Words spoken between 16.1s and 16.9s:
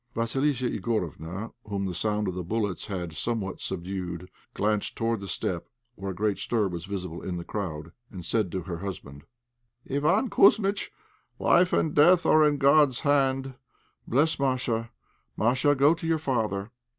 father."